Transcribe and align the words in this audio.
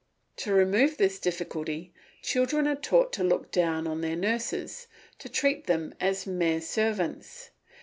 To 0.37 0.51
remove 0.51 0.97
this 0.97 1.19
difficulty, 1.19 1.93
children 2.23 2.67
are 2.67 2.75
taught 2.75 3.13
to 3.13 3.23
look 3.23 3.51
down 3.51 3.85
on 3.85 4.01
their 4.01 4.15
nurses, 4.15 4.87
to 5.19 5.29
treat 5.29 5.67
them 5.67 5.93
as 6.01 6.25
mere 6.25 6.59
servants. 6.59 7.51